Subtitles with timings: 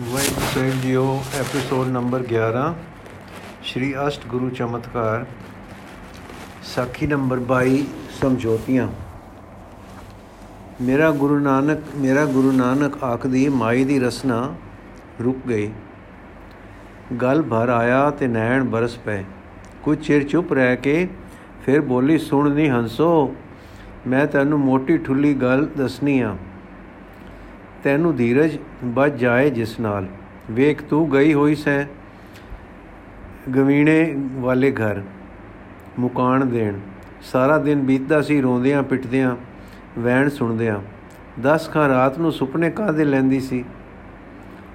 [0.00, 1.02] ਵਾਹਿਗੁਰੂ ਸਾਹਿਬ ਜੀਓ
[1.40, 2.60] episode number 11
[3.62, 5.24] Shri ਅਸ਼ਟ ਗੁਰੂ ਚਮਤਕਾਰ,
[6.64, 7.82] ਸਾਖੀ ਨੰਬਰ 22
[8.20, 8.88] ਸਮਝੋਤੀਆਂ।
[10.82, 14.54] ਮੇਰਾ ਗੁਰੂ ਨਾਨਕ, ਮੇਰਾ ਗੁਰੂ ਨਾਨਕ ਆਖਦੀ, ਮਾਈ ਦੀ ਰਸਨਾ
[15.24, 15.70] ਰੁਕ ਗਈ।
[17.22, 19.24] ਗਲ ਭਰ ਆਇਆ ਤੇ ਨੈਣ ਬਰਸ ਪਏ।
[19.82, 21.08] ਕੁਝ ਚਿਰ ਚੁੱਪ ਰਹਿ ਕੇ
[21.66, 23.34] ਫਿਰ ਬੋਲੀ, ਸੁਣ ਨਹੀਂ ਹੰਸੋ,
[24.06, 26.36] ਮੈਂ ਤੈਨੂੰ ਮੋਟੀ ਠੁੱਲੀ ਗੱਲ ਦੱਸਣੀ ਆ।
[27.84, 30.06] ਤੈਨੂੰ ਧੀਰਜ ਬਚ ਜਾਏ ਜਿਸ ਨਾਲ।
[30.50, 31.86] ਵੇਖ, ਤੂੰ ਗਈ ਹੋਈ ਸੈਂ
[33.50, 35.02] ਗਵੀਣੇ ਵਾਲੇ ਘਰ
[35.98, 36.78] ਮੁਕਾਣ ਦੇਣ।
[37.22, 39.36] ਸਾਰਾ ਦਿਨ ਬੀਤਦਾ ਸੀ ਰੋਂਦਿਆਂ, ਪਿੱਟਦਿਆਂ,
[39.98, 40.80] ਵੈਣ ਸੁਣਦਿਆਂ।
[41.42, 43.64] ਦਸ ਖਾਂ ਰਾਤ ਨੂੰ ਸੁਪਨੇ ਕਾਦੇ ਲੈਂਦੀ ਸੀ?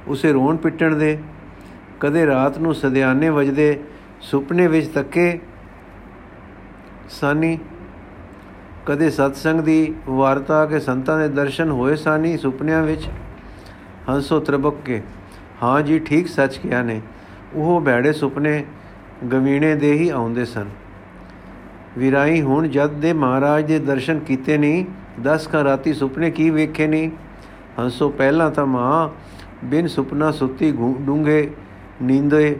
[0.07, 1.17] ਉਸੇ ਰੋਣ ਪਿੱਟਣ ਦੇ।
[1.99, 3.79] ਕਦੇ ਰਾਤ ਨੂੰ ਸਦਿਆਨੇ ਵਜਦੇ
[4.21, 5.39] ਸੁਪਨੇ ਵਿੱਚ ਤੱਕੇ
[7.09, 7.59] ਸਾਨੀ
[8.87, 13.09] ਕਦੇ ਸਤਸੰਗ ਦੀ ਵਾਰਤਾ ਕੇ ਸੰਤਾਂ ਦੇ ਦਰਸ਼ਨ ਹੋਏ ਸਾਨੀ ਸੁਪਨਿਆਂ ਵਿੱਚ?
[14.09, 15.01] ਹੰਸੋ ਤਰਬਕ। ਕੇ
[15.63, 17.01] ਹਾਂ ਜੀ, ਠੀਕ ਸੱਚ ਕਿਹਾ ਨੇ।
[17.53, 18.65] ਉਹ ਬੈੜੇ ਸੁਪਨੇ
[19.31, 20.65] ਗਵੀਣੇ ਦੇ ਹੀ ਆਉਂਦੇ ਸਨ।
[21.97, 24.85] ਵਿਰਾਈ, ਹੁਣ ਜਦ ਦੇ ਮਹਾਰਾਜ ਦੇ ਦਰਸ਼ਨ ਕੀਤੇ ਨਹੀਂ,
[25.23, 27.11] ਦਸ ਕਾ ਰਾਤੀ ਸੁਪਨੇ ਕੀ ਵੇਖੇ ਨਹੀਂ?
[27.79, 29.09] ਹੰਸੋ, ਪਹਿਲਾਂ ਤਾਂ ਮਾਂ
[29.65, 31.51] ਬਿਨ ਸੁਪਨਾ ਸੁੱਤੀ ਡੂੰਗੇ
[32.01, 32.59] ਨੀਂਦੇ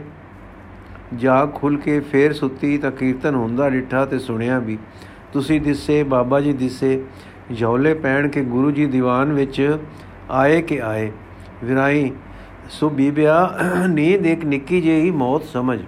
[1.16, 4.78] ਜਾਗ ਖੁੱਲ ਕੇ ਫੇਰ ਸੁੱਤੀ ਤਾਂ ਕੀਰਤਨ ਹੁੰਦਾ ਡਿੱਠਾ ਤੇ ਸੁਣਿਆ ਵੀ।
[5.32, 7.02] ਤੁਸੀਂ ਦਿਸੇ, ਬਾਬਾ ਜੀ ਦਿਸੇ
[7.52, 9.76] ਜੌਲੇ ਪੈਣ ਕੇ ਗੁਰੂ ਜੀ ਦੀਵਾਨ ਵਿੱਚ
[10.30, 11.10] ਆਏ ਕਿ ਆਏ।
[11.64, 12.10] ਵਿਰਾਈ,
[12.70, 15.78] ਸੋ ਬੀਬਿਆ, ਨੀਂਦ ਇੱਕ ਨਿੱਕੀ ਜਿਹੀ ਮੌਤ ਸਮਝ,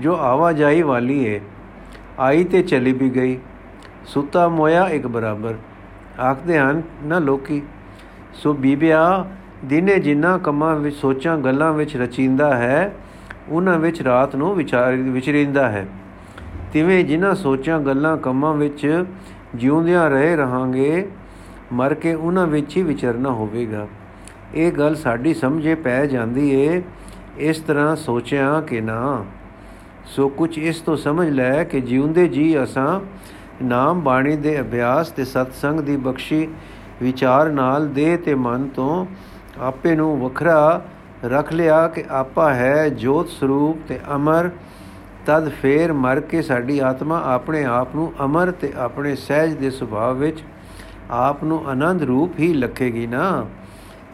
[0.00, 1.40] ਜੋ ਆਵਾਜਾਈ ਵਾਲੀ ਏ।
[2.18, 3.38] ਆਈ ਤੇ ਚਲੀ ਵੀ ਗਈ।
[4.06, 5.54] ਸੁੱਤਾ ਮੋਇਆ ਇੱਕ ਬਰਾਬਰ।
[6.20, 7.62] ਆਖਦੇ ਹਨ, ਨਾ ਲੋਕੀ।
[8.34, 9.26] ਸੋ ਬੀਬਿਆ,
[9.64, 12.94] ਦਿਨੇ ਜਿੰਨਾ ਕੰਮਾਂ ਵਿੱਚ, ਸੋਚਾਂ, ਗੱਲਾਂ ਵਿੱਚ ਰਚੀਂਦਾ ਹੈ,
[13.48, 15.86] ਉਹਨਾਂ ਵਿੱਚ ਰਾਤ ਨੂੰ ਵਿਚਾਰ, ਵਿਚਰਿੰਦਾ ਹੈ।
[16.76, 19.04] ਤਿਵੇਂ ਜਿਨ੍ਹਾਂ ਸੋਚਾਂ, ਗੱਲਾਂ, ਕੰਮਾਂ ਵਿੱਚ
[19.54, 21.08] ਜਿਉਂਦਿਆਂ ਰਹੇ ਰਹਾਂਗੇ,
[21.72, 23.86] ਮਰ ਕੇ ਉਹਨਾਂ ਵਿੱਚ ਹੀ ਵਿਚਰਨਾ ਹੋਵੇਗਾ।
[24.54, 26.82] ਇਹ ਗੱਲ ਸਾਡੀ ਸਮਝੇ ਪੈ ਜਾਂਦੀ ਏ।
[27.38, 29.24] ਇਸ ਤਰ੍ਹਾਂ ਸੋਚਿਆ ਕਿ ਨਾ।
[30.04, 33.00] ਸੋ ਕੁਝ ਇਸ ਤੋਂ ਸਮਝ ਲੈ ਕਿ ਜਿਉਂਦੇ ਜੀ ਅਸਾਂ
[33.64, 36.48] ਨਾਮ ਬਾਣੀ ਦੇ ਅਭਿਆਸ ਤੇ ਸਤਸੰਗ ਦੀ ਬਖਸ਼ੀ
[37.02, 39.06] ਵਿਚਾਰ ਨਾਲ ਦੇ ਤੇ ਮਨ ਤੋਂ
[39.60, 40.84] ਆਪੇ ਨੂੰ ਵੱਖਰਾ
[41.24, 44.50] ਰੱਖ ਲਿਆ ਕਿ ਆਪਾ ਹੈ ਜੋਤ ਸਰੂਪ ਤੇ ਅਮਰ
[45.26, 50.12] ਤਦ ਫੇਰ ਮਰ ਕੇ ਸਾਡੀ ਆਤਮਾ ਆਪਣੇ ਆਪ ਨੂੰ ਅਮਰ ਤੇ ਆਪਣੇ ਸਹਿਜ ਦੇ ਸੁਭਾਅ
[50.12, 50.42] ਵਿੱਚ
[51.10, 53.46] ਆਪ ਨੂੰ ਆਨੰਦ ਰੂਪ ਹੀ ਲਖੇਗੀ ਨਾ।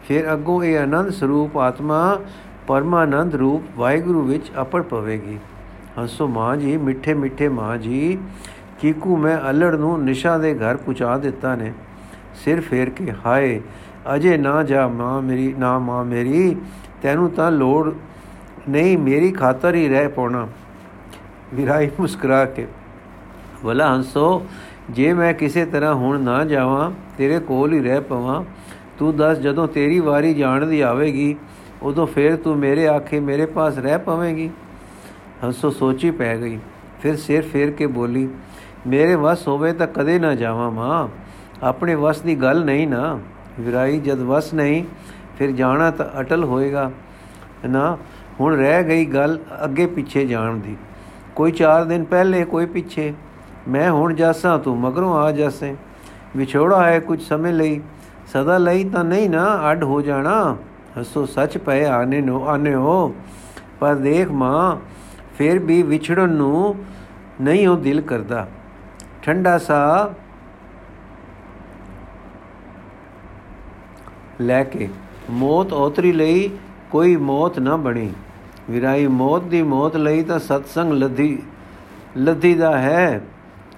[0.07, 2.19] ਫਿਰ ਅੱਗੋਂ ਇਹ ਆਨੰਦ ਸਰੂਪ ਆਤਮਾ
[2.67, 5.37] ਪਰਮਾਨੰਦ ਰੂਪ ਵਾਹਿਗੁਰੂ ਵਿੱਚ ਅਪੜ ਪਵੇਗੀ।
[5.99, 8.17] ਹੰਸੋ ਮਾਂ ਜੀ, ਮਿੱਠੇ ਮਿੱਠੇ ਮਾਂ ਜੀ
[8.81, 11.73] ਕੀਕੂ ਮੈਂ ਅਲੜ ਨੂੰ ਨਿਸ਼ਾ ਦੇ ਘਰ ਪਹੁੰਚਾ ਦਿੱਤਾ ਨੇ।
[12.43, 13.61] ਸਿਰ ਫੇਰ ਕੇ, ਹਾਏ,
[14.15, 16.55] ਅਜੇ ਨਾ ਜਾ ਮਾਂ ਮੇਰੀ, ਨਾ ਮਾਂ ਮੇਰੀ,
[17.01, 17.93] ਤੈਨੂੰ ਤਾਂ ਲੋੜ
[18.69, 20.47] ਨਹੀਂ, ਮੇਰੀ ਖਾਤਰ ਹੀ ਰਹਿ ਪਾਉਣਾ।
[21.53, 22.67] ਵਿਰਾਈ ਮੁਸਕਰਾ ਕੇ
[23.63, 24.45] ਵਲਾ ਹੰਸੋ,
[24.89, 28.43] ਜੇ ਮੈਂ ਕਿਸੇ ਤਰ੍ਹਾਂ ਹੁਣ ਨਾ ਜਾਵਾਂ, ਤੇਰੇ ਕੋਲ ਹੀ ਰਹਿ ਪਵਾਂ।
[28.99, 31.35] ਤੂੰ ਦੱਸ, ਜਦੋਂ ਤੇਰੀ ਵਾਰੀ ਜਾਣ ਦੀ ਆਵੇਗੀ,
[31.81, 34.49] ਉਦੋਂ ਫੇਰ ਤੂੰ ਮੇਰੇ ਆਖੇ ਮੇਰੇ ਪਾਸ ਰਹਿ ਪਵੇਂਗੀ?
[35.43, 36.59] ਹੰਸੋ ਸੋਚੀ ਪੈ ਗਈ।
[37.01, 38.27] ਫਿਰ ਸਿਰ ਫੇਰ ਕੇ ਬੋਲੀ,
[38.87, 41.07] ਮੇਰੇ ਵਸ ਹੋਵੇ ਤਾਂ ਕਦੇ ਨਾ ਜਾਵਾਂ ਮਾਂ।
[41.63, 43.19] ਆਪਣੇ ਵਸ ਦੀ ਗੱਲ ਨਹੀਂ ਨਾ।
[43.59, 44.83] ਵਿਰਾਈ, ਜਦ ਵਸ ਨਹੀਂ,
[45.37, 46.91] ਫਿਰ ਜਾਣਾ ਤਾਂ ਅਟਲ ਹੋਏਗਾ।
[47.69, 47.97] ਨਾ,
[48.39, 50.75] ਹੁਣ ਰਹਿ ਗਈ ਗੱਲ ਅੱਗੇ ਪਿੱਛੇ ਜਾਣ ਦੀ।
[51.35, 53.13] ਕੋਈ 4 ਦਿਨ ਪਹਿਲੇ, ਕੋਈ ਪਿੱਛੇ।
[53.67, 55.75] ਮੈਂ ਹੁਣ ਜਾਸਾਂ, ਤੂੰ ਮਗਰੋਂ ਆ ਜਾਸੇ।
[56.37, 57.81] ਵਿਛੋੜਾ ਹੈ ਕੁਝ ਸਮੇਂ ਲਈ।
[58.27, 60.55] ਸਦਾ ਲਈ ਤਾਂ ਨਹੀਂ ਨਾ, ਅੱਡ ਹੋ ਜਾਣਾ।
[60.99, 63.13] ਹੱਸੋ, ਸੱਚ ਪਏ ਆਨੇ ਨੂੰ ਆਨੇ ਹੋ
[63.79, 64.75] ਪਰ ਦੇਖ ਮਾਂ,
[65.37, 66.75] ਫਿਰ ਵੀ ਵਿਛੜਨ ਨੂੰ
[67.41, 68.47] ਨਹੀਂ ਉਹ ਦਿਲ ਕਰਦਾ।
[69.21, 70.13] ਠੰਡਾ ਸਾ
[74.41, 74.89] ਲੈ ਕੇ।
[75.31, 76.49] ਮੌਤ ਔਤਰੀ ਲਈ
[76.91, 78.11] ਕੋਈ ਮੌਤ ਨਾ ਬਣੀ।
[78.69, 81.37] ਵਿਰਾਈ ਮੌਤ ਦੀ ਮੌਤ ਲਈ ਤਾਂ ਸਤਸੰਗ ਲਧੀ
[82.17, 83.21] ਲਧੀ ਦਾ ਹੈ।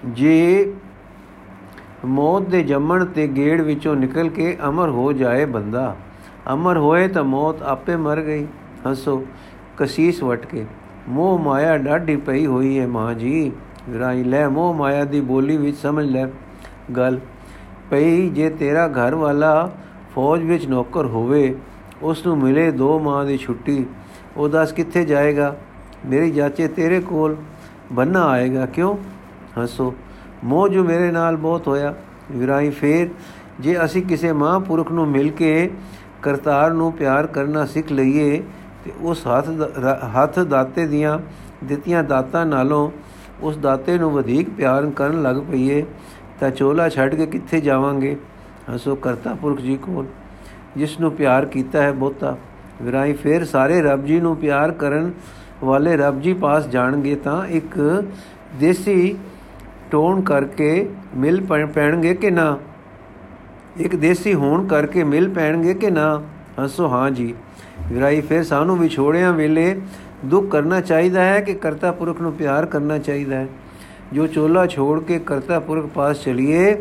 [0.06, 0.73] ਜੇ
[2.06, 5.96] ਮੌਤ ਦੇ ਜੰਮਣ ਤੇ ਗੇੜ ਵਿੱਚੋਂ ਨਿਕਲ ਕੇ ਅਮਰ ਹੋ ਜਾਏ ਬੰਦਾ,
[6.53, 8.46] ਅਮਰ ਹੋਏ ਤਾਂ ਮੌਤ ਆਪੇ ਮਰ ਗਈ।
[8.90, 9.23] ਹੱਸੋ,
[9.78, 10.66] ਕਸੀਸ ਵਟ ਕੇ,
[11.09, 13.52] ਮੋਹ ਮਾਇਆ ਡਾਢੀ ਪਈ ਹੋਈ ਹੈ ਮਾਂ ਜੀ।
[13.90, 16.25] ਵਿਰਾਈ, ਲੈ ਮੋਹ ਮਾਇਆ ਦੀ ਬੋਲੀ ਵਿੱਚ ਸਮਝ ਲੈ।
[16.97, 17.19] ਗੱਲ,
[17.90, 19.72] ਪਈ ਜੇ ਤੇਰਾ ਘਰ ਵਾਲਾ
[20.16, 21.56] ਫੌਜ ਵਿੱਚ ਨੌਕਰ ਹੋਵੇ,
[22.02, 23.85] ਉਸ ਨੂੰ ਮਿਲੇ ਦੋ ਮਾਹ ਦੀ ਛੁੱਟੀ।
[24.37, 25.55] ਉਹ ਦੱਸ ਕਿੱਥੇ ਜਾਏਗਾ?
[26.05, 27.35] ਮੇਰੀ ਜਾਚੇ ਤੇਰੇ ਕੋਲ
[27.91, 28.97] ਬੰਨਾ ਆਏਗਾ। ਕਿਉਂ?
[29.64, 29.93] ਹੱਸੋ।
[30.43, 31.96] ਮੋਹ ਜੋ ਮੇਰੇ ਨਾਲ ਬਹੁਤ ਹੋਇਆ।
[32.32, 33.08] ਵਿਰਾਈ ਫੇਰ,
[33.59, 35.72] ਜੇ ਅਸੀਂ ਕਿਸੇ ਮਹਾਂਪੁਰਖ ਨੂੰ ਮਿਲ ਕੇ
[36.22, 38.43] ਕਰਤਾਰ ਨੂੰ ਪਿਆਰ ਕਰਨਾ ਸਿੱਖ ਲਈਏ,
[38.85, 39.49] ਤੇ ਉਸ ਹੱਥ
[40.17, 41.20] ਹੱਥ ਦਾਤੇ ਦੀਆਂ
[41.64, 42.91] ਦਿੱਤੀਆਂ ਦਾਤਾਂ ਨਾਲੋਂ
[43.41, 45.85] ਉਸ ਦਾਤੇ ਨੂੰ ਵਧੇਕ ਪਿਆਰ ਕਰਨ ਲੱਗ ਪਈਏ,
[46.40, 48.17] ਤਾਂ ਚੋਲਾ ਛੱਡ ਕੇ ਕਿੱਥੇ ਜਾਵਾਂਗੇ?
[48.76, 50.05] ਹਸੋ। ਕਰਤਾ ਪੁਰਖ ਜੀ ਕੋਲ,
[50.78, 52.37] ਜਿਸ ਨੂੰ ਪਿਆਰ ਕੀਤਾ ਹੈ ਬਹੁਤਾ।
[52.81, 55.11] ਵਿਰਾਈ ਫੇਰ ਸਾਰੇ ਰੱਬ ਜੀ ਨੂੰ ਪਿਆਰ ਕਰਨ
[55.63, 58.03] ਵਾਲੇ ਰੱਬ ਜੀ ਪਾਸ ਜਾਣਗੇ ਤਾਂ ਇੱਕ
[58.59, 59.16] ਦੇਸੀ
[59.91, 62.57] ਟੋਨ ਕਰਕੇ ਮਿਲ ਪੈਣਗੇ ਕਿ ਨਾ?
[63.77, 66.23] ਇੱਕ ਦੇਸੀ ਹੋਣ ਕਰਕੇ ਮਿਲ ਪੈਣਗੇ ਕਿ ਨਾ?
[66.59, 67.35] ਹੰਸੋ, ਹਾਂ ਜੀ।
[67.91, 69.81] ਵਿਰਾਈ ਫਿਰ ਸਾਨੂੰ ਵਿਛੋੜਿਆਂ ਵੇਲੇ
[70.25, 73.47] ਦੁੱਖ ਕਰਨਾ ਚਾਹੀਦਾ ਹੈ ਕਿ ਕਰਤਾ ਪੁਰਖ ਨੂੰ ਪਿਆਰ ਕਰਨਾ ਚਾਹੀਦਾ ਹੈ।
[74.13, 76.75] ਜੋ ਚੋਲਾ ਛੋੜ ਕੇ ਕਰਤਾ ਪੁਰਖ ਪਾਸ ਚਲੀਏ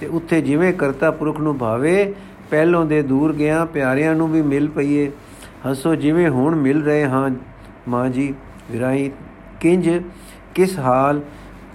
[0.00, 2.14] ਤੇ ਉੱਥੇ ਜਿਵੇਂ ਕਰਤਾ ਪੁਰਖ ਨੂੰ ਭਾਵੇ,
[2.50, 5.12] ਪਹਿਲੋਂ ਦੇ ਦੂਰ ਗਿਆ, ਪਿਆਰਿਆਂ ਨੂੰ ਵੀ ਮਿਲ ਪਈਏ।
[5.66, 7.30] ਹੱਸੋ ਜਿਵੇਂ ਹੁਣ ਮਿਲ ਰਹੇ ਹਾਂ
[7.88, 8.34] ਮਾਂ ਜੀ
[8.70, 9.10] ਵਿਰਾਈ
[9.60, 10.02] ਕਿੰਜ,
[10.54, 11.20] ਕਿਸ ਹਾਲ,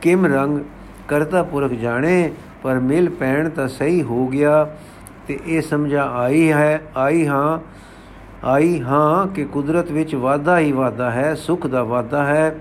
[0.01, 0.59] ਕਿਮ ਰੰਗ,
[1.07, 2.31] ਕਰਤਾ ਪੁਰਖ ਜਾਣੇ,
[2.63, 4.75] ਪਰ ਮਿਲ ਪੈਣ ਤਾਂ ਸਹੀ ਹੋ ਗਿਆ।
[5.27, 7.59] ਤੇ ਇਹ ਸਮਝਾ ਆਈ ਹੈ, ਆਈ ਹਾਂ
[8.43, 12.55] ਆਈ ਹਾਂ ਕਿ ਕੁਦਰਤ ਵਿੱਚ ਵਾਧਾ ਹੀ ਵਾਧਾ ਹੈ, ਸੁਖ ਦਾ ਵਾਧਾ ਹੈ।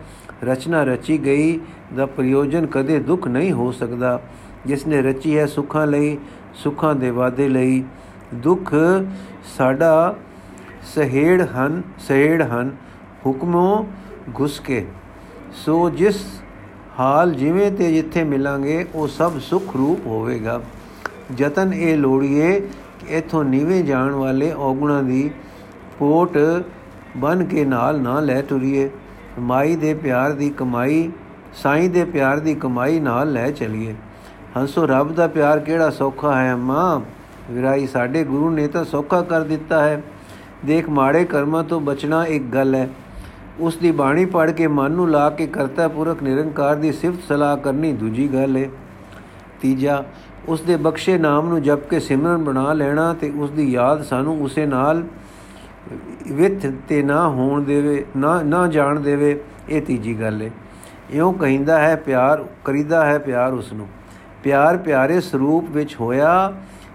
[0.44, 1.60] ਰਚਨਾ ਰਚੀ ਗਈ
[1.96, 4.20] ਦਾ ਪ੍ਰਯੋਜਨ ਕਦੇ ਦੁੱਖ ਨਹੀਂ ਹੋ ਸਕਦਾ।
[4.66, 6.18] ਜਿਸ ਨੇ ਰਚੀ ਹੈ ਸੁੱਖਾਂ ਲਈ,
[6.54, 7.84] ਸੁੱਖਾਂ ਦੇ ਵਾਦੇ ਲਈ,
[8.34, 8.74] ਦੁੱਖ
[9.58, 10.16] ਸਾਡਾ
[10.84, 12.76] ਸਹੇੜ ਹਨ ਸਹੇੜ ਹਨ,
[13.26, 13.84] ਹੁਕਮੋਂ
[14.40, 14.86] ਘੁਸ ਕੇ।
[15.52, 16.24] ਸੋ ਜਿਸ
[17.00, 20.60] ਹਾਲ ਜਿਵੇਂ ਤੇ ਜਿੱਥੇ ਮਿਲਾਂਗੇ, ਉਹ ਸਭ ਸੁਖ ਰੂਪ ਹੋਵੇਗਾ।
[21.38, 25.30] ਯਤਨ ਇਹ ਲੋੜੀਏ ਕਿ ਇਥੋਂ ਨੀਵੇਂ ਜਾਣ ਵਾਲੇ ਔਗੁਣਾਂ ਦੀ
[25.98, 26.38] ਪੋਟ
[27.16, 28.90] ਬਨ ਕੇ ਨਾਲ ਨਾ ਲੈ ਟੁਰੀਏ
[29.38, 31.10] ਮਾਈ ਦੇ ਪਿਆਰ ਦੀ ਕਮਾਈ,
[31.54, 33.94] ਸਾਈਂ ਦੇ ਪਿਆਰ ਦੀ ਕਮਾਈ ਨਾਲ ਲੈ ਚਲੀਏ।
[34.56, 36.56] ਹੰਸੋ, ਰੱਬ ਦਾ ਪਿਆਰ ਕਿਹੜਾ ਸੌਖਾ ਹੈ?
[36.56, 37.00] ਮਾਂ,
[37.52, 40.02] ਵਿਰਾਈ ਸਾਡੇ ਗੁਰੂ ਨੇ ਤਾਂ ਸੌਖਾ ਕਰ ਦਿੱਤਾ ਹੈ।
[40.64, 42.88] ਦੇਖ ਮਾੜੇ ਕਰਮਾਂ ਤੋਂ ਬਚਣਾ ਇੱਕ ਗੱਲ ਹੈ।
[43.60, 47.56] ਉਸ ਦੀ ਬਾਣੀ ਪੜ੍ਹ ਕੇ ਮਨ ਨੂੰ ਲਾ ਕੇ ਕਰਤਾ ਪੁਰਖ ਨਿਰੰਕਾਰ ਦੀ ਸਿਫਤ ਸਲਾਹ
[47.56, 48.68] ਕਰਨੀ ਦੂਜੀ ਗੱਲ ਹੈ।
[49.60, 50.04] ਤੀਜਾ,
[50.48, 54.42] ਉਸ ਦੇ ਬਖਸ਼ੇ ਨਾਮ ਨੂੰ ਜਪ ਕੇ ਸਿਮਰਨ ਬਣਾ ਲੈਣਾ ਤੇ ਉਸ ਦੀ ਯਾਦ ਸਾਨੂੰ
[54.42, 55.02] ਉਸੇ ਨਾਲ
[56.32, 60.50] ਵਿਥ ਤੇ ਨਾ ਹੋਣ ਦੇਵੇ, ਨਾ ਨਾ ਜਾਣ ਦੇਵੇ, ਇਹ ਤੀਜੀ ਗੱਲ ਹੈ।
[61.10, 63.88] ਇਉਂ ਕਹਿੰਦਾ ਹੈ, ਪਿਆਰ ਕਰੀਦਾ ਹੈ ਪਿਆਰ ਉਸ ਨੂੰ
[64.44, 66.52] ਪਿਆਰ ਪਿਆਰੇ ਸਰੂਪ ਵਿੱਚ ਹੋਇਆ,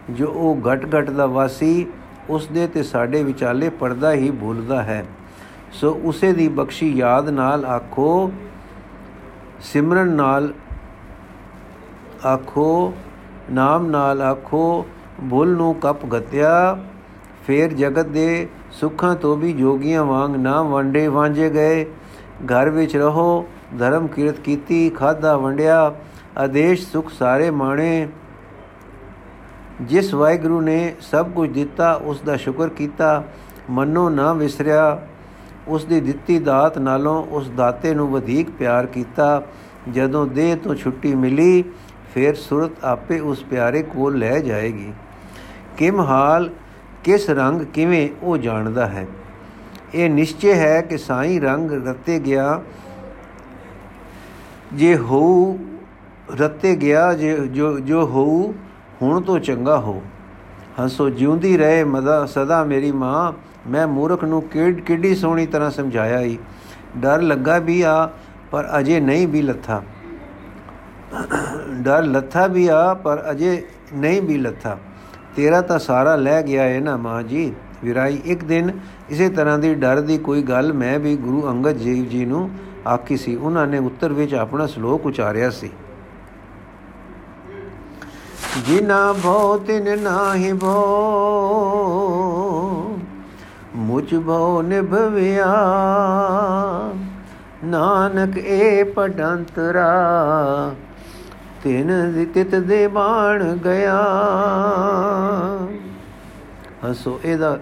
[0.09, 1.85] ਜੋ ਉਹ ਘਟ ਘਟ ਦਾ ਵਾਸੀ
[2.29, 5.05] ਉਸ ਦੇ ਤੇ ਸਾਡੇ ਵਿਚਾਲੇ ਪਰਦਾ ਹੀ ਭੁੱਲਦਾ ਹੈ।
[5.71, 8.31] ਸੋ ਉਸੇ ਦੀ ਬਖਸ਼ੀ ਯਾਦ ਨਾਲ ਆਖੋ,
[9.61, 10.53] ਸਿਮਰਨ ਨਾਲ
[12.25, 12.93] ਆਖੋ,
[13.51, 14.85] ਨਾਮ ਨਾਲ ਆਖੋ
[15.29, 16.79] ਭੁੱਲ ਨੂੰ ਕਪ ਗਤਿਆ,
[17.47, 21.83] ਫੇਰ ਜਗਤ ਦੇ ਸੁੱਖਾਂ ਤੋਂ ਵੀ ਜੋਗੀਆਂ ਵਾਂਗ ਨਾ ਵੰਡੇ ਵਾਂਝੇ ਗਏ।
[22.45, 23.45] ਘਰ ਵਿੱਚ ਰਹੋ,
[23.79, 25.95] ਧਰਮ ਕੀਰਤ ਕੀਤੀ ਖਾਦਾ ਵੰਡਿਆ,
[26.37, 28.07] ਆਦੇਸ਼ ਸੁਖ ਸਾਰੇ ਮਾਣੇ।
[29.81, 33.23] ਜਿਸ ਵਾਹਿਗੁਰੂ ਨੇ ਸਭ ਕੁਝ ਦਿੱਤਾ, ਉਸ ਦਾ ਸ਼ੁਕਰ ਕੀਤਾ,
[33.69, 35.01] ਮਨੋ ਨਾ ਵਿਸਰਿਆ,
[35.67, 39.43] ਉਸ ਦੀ ਦਿੱਤੀ ਦਾਤ ਨਾਲੋਂ ਉਸ ਦਾਤੇ ਨੂੰ ਵਧੇਕ ਪਿਆਰ ਕੀਤਾ।
[39.89, 41.63] ਜਦੋਂ ਦੇਹ ਤੋਂ ਛੁੱਟੀ ਮਿਲੀ,
[42.13, 44.93] ਫਿਰ ਸੁਰਤ ਆਪੇ ਉਸ ਪਿਆਰੇ ਕੋਲ ਲੈ ਜਾਏਗੀ।
[45.77, 46.49] ਕਿਮ ਹਾਲ,
[47.03, 49.07] ਕਿਸ ਰੰਗ ਕਿਵੇਂ ਉਹ ਜਾਣਦਾ ਹੈ।
[49.93, 52.61] ਇਹ ਨਿਸ਼ਚੈ ਹੈ ਕਿ ਸਾਈ ਰੰਗ ਰਤੇ ਗਿਆ,
[54.73, 55.59] ਜੇ ਹੋ
[56.39, 58.55] ਰਤੇ ਗਿਆ, ਜੇ, ਜੋ ਜੋ ਹੋ
[59.01, 60.01] ਹੁਣ ਤੋਂ ਚੰਗਾ ਹੋ।
[60.79, 63.33] ਹੰਸੋ ਜਿਉਂਦੀ ਰਹੇ, ਮਦਾ, ਸਦਾ ਮੇਰੀ ਮਾਂ,
[63.69, 66.37] ਮੈਂ ਮੂਰਖ ਨੂੰ ਕਿੜ ਕਿੱਡੀ ਸੋਹਣੀ ਤਰ੍ਹਾਂ ਸਮਝਾਇਆ ਹੀ
[66.97, 68.09] ਡਰ ਲੱਗਾ ਵੀ ਆ,
[68.51, 69.81] ਪਰ ਅਜੇ ਨਹੀਂ ਵੀ ਲੱਥਾ।
[71.71, 74.77] ਡਰ ਲੱਥਾ ਵੀ ਆ, ਪਰ ਅਜੇ ਨਹੀਂ ਵੀ ਲੱਥਾ।
[75.35, 77.53] ਤੇਰਾ ਤਾਂ ਸਾਰਾ ਲੈ ਗਿਆ ਹੈ ਨਾ ਮਾਂ ਜੀ।
[77.83, 78.71] ਵਿਰਾਈ ਇੱਕ ਦਿਨ,
[79.09, 82.49] ਇਸੇ ਤਰ੍ਹਾਂ ਦੀ ਡਰ ਦੀ ਕੋਈ ਗੱਲ ਮੈਂ ਵੀ ਗੁਰੂ ਅੰਗਦ ਦੇਵ ਜੀ ਨੂੰ
[82.87, 85.69] ਆਖੀ ਸੀ। ਉਹਨਾਂ ਨੇ ਉੱਤਰ ਵਿੱਚ ਆਪਣਾ ਸ਼ਲੋਕ ਉਚਾਰਿਆ ਸੀ।
[88.67, 90.73] ਜਿਨਾ ਭੋ ਤਿਨ ਨਾਹੀ ਭੋ
[93.75, 95.55] ਮੁਝ ਭੋ ਨਿਭਵਿਆ।
[97.63, 99.89] ਨਾਨਕ ਏ ਪਡੰਤਰਾ
[101.63, 103.97] ਤਿਨ ਤਿਤ ਦੇ ਬਾਣ ਗਿਆ।
[106.91, 107.59] ਹਸੋ, ਇਹਦਾ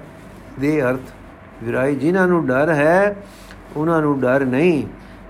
[0.59, 1.11] ਦੇ ਅਰਥ,
[1.63, 3.15] ਵਿਰਾਈ, ਜਿਨ੍ਹਾਂ ਨੂੰ ਡਰ ਹੈ,
[3.77, 4.83] ਉਹਨਾਂ ਨੂੰ ਡਰ ਨਹੀਂ,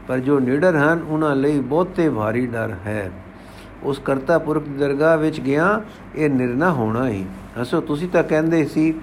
[0.08, 3.12] ਪਰ ਜੋ ਨਿਡਰ ਹਨ, ਉਹਨਾਂ ਲਈ ਬਹੁਤੇ ਭਾਰੀ ਡਰ ਹੈ।
[3.84, 5.82] ਉਸ ਕਰਤਾ ਪੁਰਖ ਦੀ ਦਰਗਾਹ ਵਿੱਚ ਗਿਆ,
[6.16, 7.26] ਇਹ ਨਿਰਣਾ ਹੋਣਾ ਹੀ।
[7.62, 8.94] ਹਸੋ, ਤੁਸੀਂ ਤਾਂ ਕਹਿੰਦੇ ਸੀ,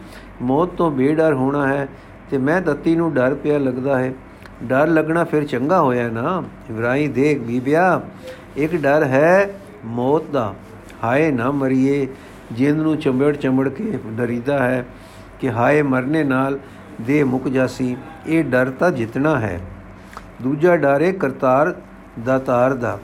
[0.43, 1.89] ਮੌਤ ਤੋਂ ਬੇਡਰ ਹੋਣਾ ਹੈ
[2.31, 4.15] ਤੇ ਮੈਂ ਦਤੀ ਨੂੰ ਡਰ ਪਿਆ ਲੱਗਦਾ ਹੈ।
[4.63, 8.01] ਡਰ ਲੱਗਣਾ ਫਿਰ ਚੰਗਾ ਹੋਇਆ ਨਾ। ਇਬਰਾਹਿਮ ਦੇਖ ਬੀਬਿਆ,
[8.57, 9.55] ਇੱਕ ਡਰ ਹੈ
[9.85, 10.55] ਮੌਤ ਦਾ।
[11.05, 12.07] ਹਾਏ ਨਾ ਮਰੀਏ,
[12.53, 14.87] ਜਿੰਦ ਨੂੰ ਚੰਬੜ ਚੰਬੜ ਕੇ ਡਰੀਦਾ ਹੈ
[15.41, 16.59] ਕਿ ਹਾਏ ਮਰਨੇ ਨਾਲ
[17.01, 19.61] ਦੇ ਮੁੱਕ ਜਾਸੀ, ਇਹ ਡਰ ਤਾਂ ਜਿਤਨਾ ਹੈ।
[20.43, 21.75] ਦੂਜਾ ਡਰ ਹੈ ਕਰਤਾਰ
[22.25, 22.99] ਦਾਤਾਰ ਦਾ।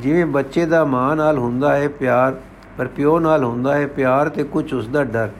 [0.00, 2.34] ਜਿਵੇਂ ਬੱਚੇ ਦਾ ਮਾਂ ਨਾਲ ਹੁੰਦਾ ਹੈ ਪਿਆਰ,
[2.78, 5.30] ਪਰ ਪਿਓ ਨਾਲ ਹੁੰਦਾ ਹੈ ਪਿਆਰ ਤੇ ਕੁਝ ਉਸ ਦਾ ਡਰ,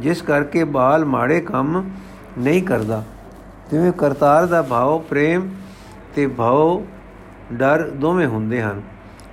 [0.00, 1.82] ਜਿਸ ਕਰਕੇ ਬਾਲ ਮਾੜੇ ਕੰਮ
[2.38, 3.02] ਨਹੀਂ ਕਰਦਾ।
[3.70, 5.48] ਜਿਵੇਂ ਕਰਤਾਰ ਦਾ ਭਾਵ ਪ੍ਰੇਮ
[6.14, 6.82] ਤੇ ਭਾਵ
[7.52, 8.82] ਡਰ ਦੋਵੇਂ ਹੁੰਦੇ ਹਨ।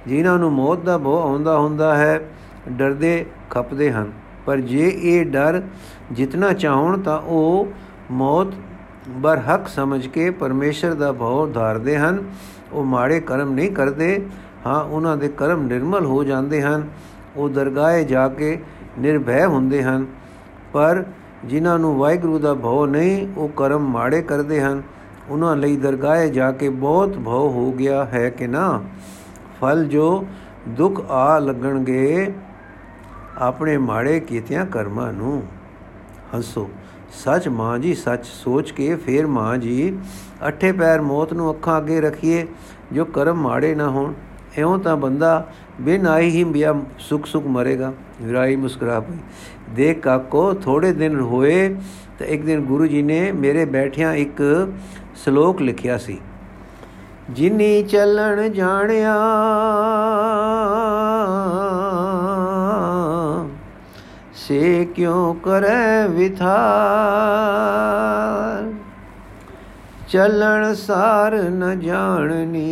[0.08, 2.20] ਜਿਨ੍ਹਾਂ ਨੂੰ ਮੌਤ ਦਾ ਭੋ ਆਉਂਦਾ ਹੁੰਦਾ ਹੈ,
[2.70, 4.12] ਡਰਦੇ ਖਪਦੇ ਹਨ।
[4.46, 5.62] ਪਰ ਜੇ ਇਹ ਡਰ
[6.12, 7.68] ਜਿਤਨਾ ਚਾਹਣ ਤਾਂ ਉਹ
[8.12, 8.54] ਮੌਤ
[9.10, 12.24] ਬਰ ਹੱਕ ਸਮਝ ਕੇ ਪਰਮੇਸ਼ਰ ਦਾ ਭਉ ਧਾਰਦੇ ਹਨ।
[12.74, 14.26] ਉਹ ਮਾੜੇ ਕਰਮ ਨਹੀਂ ਕਰਦੇ
[14.66, 16.88] ਹਾਂ, ਉਹਨਾਂ ਦੇ ਕਰਮ ਨਿਰਮਲ ਹੋ ਜਾਂਦੇ ਹਨ,
[17.36, 18.62] ਉਹ ਦਰਗਾਹੇ ਜਾ ਕੇ
[19.00, 20.06] ਨਿਰਭੈ ਹੁੰਦੇ ਹਨ।
[20.74, 21.04] ਪਰ
[21.46, 24.82] ਜਿਨ੍ਹਾਂ ਨੂੰ ਵਾਹਿਗੁਰੂ ਦਾ ਭਉ ਨਹੀਂ, ਉਹ ਕਰਮ ਮਾੜੇ ਕਰਦੇ ਹਨ।
[25.30, 28.84] ਉਹਨਾਂ ਲਈ ਦਰਗਾਹੇ ਜਾ ਕੇ ਬਹੁਤ ਭਉ ਹੋ ਗਿਆ ਹੈ ਕਿ ਨਾ?
[29.62, 30.26] ਫਲ ਜੋ
[30.68, 32.34] ਦੁੱਖ ਆ ਲੱਗਣਗੇ,
[33.38, 35.44] ਆਪਣੇ ਮਾੜੇ ਕੀਤਿਆਂ ਕਰਮਾਂ ਨੂੰ।
[36.36, 36.70] ਹੰਸੋ,
[37.12, 40.00] ਸੱਚ ਮਾਂ ਜੀ, ਸੱਚ ਸੋਚ ਕੇ ਫੇਰ ਮਾਂ ਜੀ,
[40.48, 42.48] ਅੱਠੇ ਪੈਰ ਮੌਤ ਨੂੰ ਅੱਖਾਂ ਅੱਗੇ ਰੱਖੀਏ,
[42.92, 44.14] ਜੋ ਕਰਮ ਮਾੜੇ ਨਾ ਹੋਣ।
[44.60, 45.48] ਐਉਂ ਤਾਂ ਬੰਦਾ
[45.82, 49.18] ਬਿਨ ਆਈ ਹੀ ਬਿਆ ਸੁਖ ਸੁਖ ਮਰੇਗਾ। ਵਿਰਾਈ ਮੁਸਕਰਾ ਪਈ।
[49.70, 51.76] ਦੇਖ ਕਾਕੋ ਥੋੜੇ ਦਿਨ ਹੋਏ
[52.20, 54.68] ਤਾਂ ਇੱਕ ਦਿਨ ਗੁਰੂ ਜੀ ਨੇ ਮੇਰੇ ਬੈਠਿਆਂ ਇੱਕ
[55.16, 56.20] ਸ਼ਲੋਕ ਲਿਖਿਆ ਸੀ।
[57.30, 59.16] ਜਿਨੀ ਚੱਲਣ ਜਾਣਿਆ,
[64.34, 68.74] ਸੇ ਕਿਉ ਕਰੈ ਵਿਥਾਰ?
[70.10, 72.70] ਚੱਲਣ ਸਾਰ ਨ ਜਾਣਨੀ।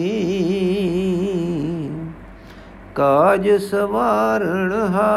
[2.98, 5.10] ਕਾਜ ਸਵਾਰਣ ਹਾ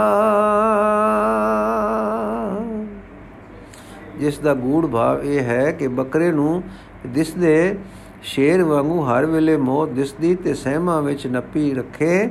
[4.21, 6.63] ਜਿਸ ਦਾ ਗੂੜ ਭਾਵ ਇਹ ਹੈ ਕਿ ਬੱਕਰੇ ਨੂੰ
[7.07, 7.79] ਦਿਸਦੇ
[8.23, 12.29] ਸ਼ੇਰ ਵਾਂਗੂ ਹਰ ਵੇਲੇ ਮੌਤ ਦਿਸਦੀ ਤੇ ਸਹਿਮਾ ਵਿੱਚ ਨੱਪੀ ਰੱਖੇ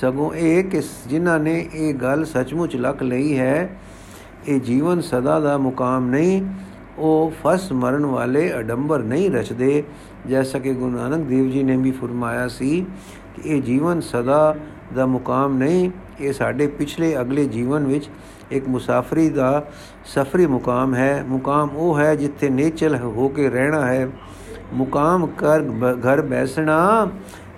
[0.00, 3.76] ਸਗੋਂ ਇਹ ਕਿ ਜਿਨ੍ਹਾਂ ਨੇ ਇਹ ਗੱਲ ਸੱਚਮੁੱਚ ਲੱਕ ਲਈ ਹੈ,
[4.48, 6.42] ਇਹ ਜੀਵਨ ਸਦਾ ਦਾ ਮੁਕਾਮ ਨਹੀਂ,
[6.98, 9.84] ਉਹ ਫਸ ਮਰਨ ਵਾਲੇ ਅਡੰਬਰ ਨਹੀਂ ਰਚਦੇ।
[10.26, 12.86] ਜੈਸਾ ਕਿ ਗੁਰੂ ਨਾਨਕ ਦੇਵ ਜੀ ਨੇ ਵੀ ਫਰਮਾਇਆ ਸੀ
[13.34, 14.56] ਕਿ ਇਹ ਜੀਵਨ ਸਦਾ
[14.94, 18.10] ਦਾ ਮੁਕਾਮ ਨਹੀਂ, ਇਹ ਸਾਡੇ ਪਿਛਲੇ ਅਗਲੇ ਜੀਵਨ ਵਿੱਚ
[18.50, 19.64] ਇੱਕ ਮੁਸਾਫਰੀ ਦਾ
[20.04, 24.08] ਸਫਰੀ ਮੁਕਾਮ ਹੈ। ਮੁਕਾਮ ਉਹ ਹੈ ਜਿੱਥੇ ਨੇਚਲ ਹੋ ਕੇ ਰਹਿਣਾ ਹੈ।
[24.72, 25.62] ਮੁਕਾਮ ਕਰ
[25.92, 27.08] ਘਰ ਬੈਸਣਾ,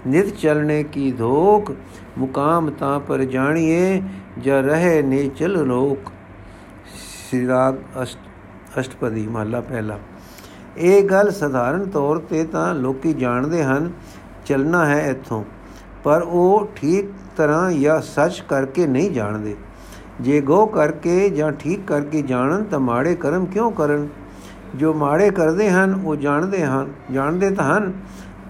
[0.07, 1.73] ਨਿਤ ਚਲਣੇ ਕੀ ਧੋਖ,
[2.19, 4.03] ਮੁਕਾਮ ਤਾਂ ਪਰ ਜਾਣੀਏ,
[4.39, 5.99] ਜ ਰਹੇ ਨੇਚਲ ਰੋਕ
[7.29, 8.19] ਸ੍ਰੀ ਰਾਗ ਅਸ਼ਟ,
[8.81, 9.99] ਅਸ਼ਟਪਦੀ ਮਹਲਾ ਪਹਿਲਾ।
[10.77, 13.93] ਇਹ ਗੱਲ ਸਧਾਰਨ ਤੌਰ ਤੇ ਤਾਂ ਲੋਕੀ ਜਾਣਦੇ ਹਨ,
[14.47, 15.45] ਚੱਲਣਾ ਹੈ ਇੱਥੋਂ।
[16.05, 17.05] ਪਰ ਉਹ ਠੀਕ
[17.37, 19.57] ਤਰ੍ਹਾਂ ਜਾਂ ਸੱਚ ਕਰਕੇ ਨਹੀਂ ਜਾਣਦੇ।
[20.21, 24.09] ਜੇ ਗੋ ਕਰਕੇ ਜਾਂ ਠੀਕ ਕਰਕੇ ਜਾਣਨ ਤਾਂ ਮਾੜੇ ਕਰਮ ਕਿਉਂ ਕਰਨ?
[24.75, 27.93] ਜੋ ਮਾੜੇ ਕਰਦੇ ਹਨ, ਉਹ ਜਾਣਦੇ ਹਨ, ਜਾਣਦੇ ਤਾਂ ਹਨ,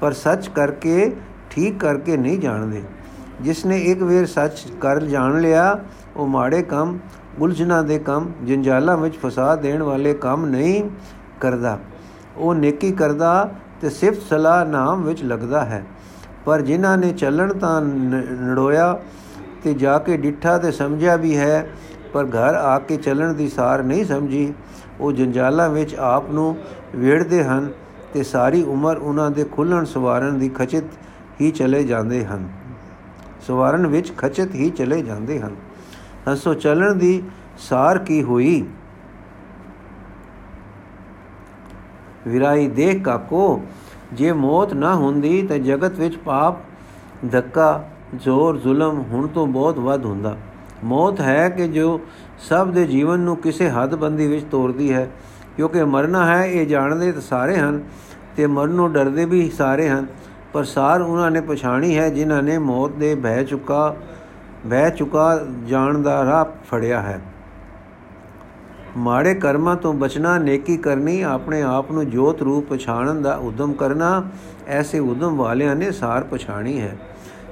[0.00, 1.16] ਪਰ ਸੱਚ ਕਰਕੇ,
[1.50, 2.82] ਠੀਕ ਕਰਕੇ ਨਹੀਂ ਜਾਣਦੇ।
[3.40, 5.84] ਜਿਸ ਨੇ ਇੱਕ ਵੇਰ ਸੱਚ ਕਰ ਜਾਣ ਲਿਆ,
[6.16, 6.98] ਉਹ ਮਾੜੇ ਕੰਮ,
[7.38, 10.90] ਉਲਝਣਾ ਦੇ ਕੰਮ, ਜੰਜਾਲਾਂ ਵਿੱਚ ਫਸਾ ਦੇਣ ਵਾਲੇ ਕੰਮ ਨਹੀਂ
[11.40, 11.78] ਕਰਦਾ।
[12.36, 15.84] ਉਹ ਨੇਕੀ ਕਰਦਾ ਤੇ ਸਿਫਤ ਸਲਾਹ ਨਾਮ ਵਿੱਚ ਲੱਗਦਾ ਹੈ।
[16.44, 19.00] ਪਰ ਜਿਨ੍ਹਾਂ ਨੇ ਚੱਲਣ ਤਾਂ ਨੜੋਇਆ
[19.62, 21.70] ਤੇ ਜਾ ਕੇ ਡਿੱਠਾ ਤੇ ਸਮਝਿਆ ਵੀ ਹੈ,
[22.12, 24.54] ਪਰ ਘਰ ਆ ਕੇ ਚੱਲਣ ਦੀ ਸਾਰ ਨਹੀਂ ਸਮਝੀ।
[25.00, 26.56] ਉਹ ਜੰਜਾਲਾਂ ਵਿੱਚ ਆਪ ਨੂੰ
[26.96, 27.72] ਵੇੜਦੇ ਹਨ
[28.12, 30.84] ਤੇ ਸਾਰੀ ਉਮਰ ਉਹਨਾਂ ਦੇ ਖੁੱਲਣ ਸਵਾਰਨ ਦੀ ਖਚਿਤ
[31.40, 32.48] ਹੀ ਚਲੇ ਜਾਂਦੇ ਹਨ।
[33.46, 35.56] ਸਵਾਰਨ ਵਿੱਚ ਖਚਿਤ ਹੀ ਚਲੇ ਜਾਂਦੇ ਹਨ।
[36.32, 37.22] ਹਸੋ, ਚੱਲਣ ਦੀ
[37.58, 38.66] ਸਾਰ ਕੀ ਹੋਈ?
[42.28, 43.62] ਵਿਰਾਈ ਦੇਖ ਕਾਕੋ
[44.12, 46.60] ਜੇ ਮੌਤ ਨਾ ਹੁੰਦੀ ਤਾਂ ਜਗਤ ਵਿੱਚ ਪਾਪ,
[47.32, 47.84] ਧੱਕਾ,
[48.14, 50.36] ਜ਼ੋਰ, ਜ਼ੁਲਮ ਹੁਣ ਤੋਂ ਬਹੁਤ ਵੱਧ ਹੁੰਦਾ।
[50.84, 52.00] ਮੌਤ ਹੈ ਕਿ ਜੋ
[52.48, 55.08] ਸਭ ਦੇ ਜੀਵਨ ਨੂੰ ਕਿਸੇ ਹੱਦਬੰਦੀ ਵਿੱਚ ਤੋੜਦੀ ਹੈ,
[55.56, 57.82] ਕਿਉਂਕਿ ਮਰਨਾ ਹੈ, ਇਹ ਜਾਣਦੇ ਤਾਂ ਸਾਰੇ ਹਨ
[58.36, 60.06] ਤੇ ਮਰਨ ਨੂੰ ਡਰਦੇ ਵੀ ਸਾਰੇ ਹਨ,
[60.52, 63.94] ਪਰ ਸਾਰ ਉਹਨਾਂ ਨੇ ਪਛਾਣੀ ਹੈ ਜਿਨ੍ਹਾਂ ਨੇ ਮੌਤ ਦੇ ਭੈ ਚੁੱਕਾ
[64.70, 67.20] ਭੈ ਚੁੱਕਾ ਜਾਣ ਦਾ ਰਾਹ ਫੜਿਆ ਹੈ।
[68.96, 74.24] ਮਾੜੇ ਕਰਮਾਂ ਤੋਂ ਬਚਣਾ, ਨੇਕੀ ਕਰਨੀ, ਆਪਣੇ ਆਪ ਨੂੰ ਜੋਤ ਰੂਪ ਪਛਾਣਨ ਦਾ ਉਦਮ ਕਰਨਾ,
[74.68, 76.96] ਐਸੇ ਉਦਮ ਵਾਲਿਆਂ ਨੇ ਸਾਰ ਪਛਾਣੀ ਹੈ।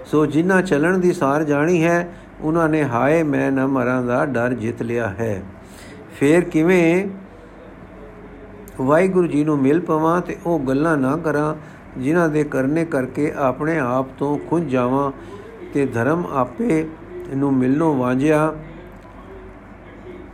[0.07, 4.55] ਸੋ ਜਿਨ੍ਹਾਂ ਚੱਲਣ ਦੀ ਸਾਰ ਜਾਣੀ ਹੈ ਉਹਨਾਂ ਨੇ ਹਾਏ ਮੈਂ ਨਾ ਮਰਾਂ ਦਾ ਡਰ
[4.55, 5.43] ਜਿੱਤ ਲਿਆ ਹੈ।
[6.21, 7.09] ਫੇਰ ਕਿਵੇਂ
[8.81, 11.55] ਵਾਹਿਗੁਰੂ ਜੀ ਨੂੰ ਮਿਲ ਪਵਾਂ ਤੇ ਉਹ ਗੱਲਾਂ ਨਾ ਕਰਾਂ,
[11.99, 15.13] ਜਿਨ੍ਹਾਂ ਦੇ ਕਰਨੇ ਕਰਕੇ ਆਪਣੇ ਆਪ ਤੋਂ ਖੁੰਝ ਜਾਵਾਂ
[15.75, 16.89] ਤੇ ਧਰਮ ਆਪੇ
[17.37, 18.55] ਨੂੰ ਮਿਲਣੋਂ ਵਾਂਝਿਆ